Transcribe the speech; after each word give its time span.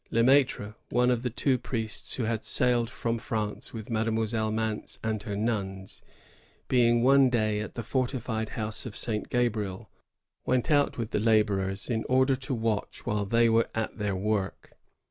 Le 0.09 0.23
Mattre, 0.23 0.73
one 0.89 1.11
of 1.11 1.21
the 1.21 1.29
two 1.29 1.59
priests 1.59 2.15
who 2.15 2.23
had 2.23 2.43
sailed 2.43 2.89
from 2.89 3.19
France 3.19 3.71
with 3.71 3.91
Mademoiselle 3.91 4.49
Mance 4.49 4.99
and 5.03 5.21
her 5.21 5.35
nuns, 5.35 6.01
being 6.67 7.03
one 7.03 7.29
day 7.29 7.59
at 7.59 7.75
the 7.75 7.83
fortified 7.83 8.49
house 8.57 8.87
of 8.87 8.97
St. 8.97 9.29
Gabriel, 9.29 9.91
went 10.43 10.71
out 10.71 10.97
with 10.97 11.11
the 11.11 11.19
laborers 11.19 11.87
in 11.87 12.03
order 12.09 12.35
to 12.35 12.55
watch 12.55 13.05
while 13.05 13.25
they 13.25 13.47
were 13.47 13.69
at 13.75 13.95
their 13.99 14.15
work. 14.15 14.73